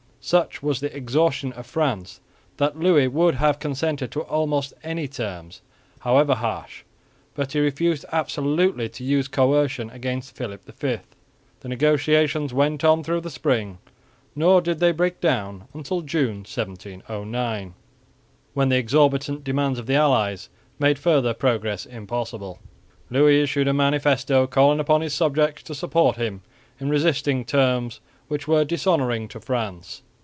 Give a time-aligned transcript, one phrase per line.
[0.23, 2.21] Such was the exhaustion of France
[2.57, 5.63] that Louis would have consented to almost any terms
[6.01, 6.83] however harsh,
[7.33, 10.97] but he refused absolutely to use coercion against Philip V.
[11.61, 13.79] The negotiations went on through the spring
[14.35, 17.73] nor did they break down until June, 1709,
[18.53, 22.59] when the exorbitant demands of the allies made further progress impossible.
[23.09, 26.43] Louis issued a manifesto calling upon his subjects to support him
[26.79, 30.03] in resisting terms which were dishonouring to France.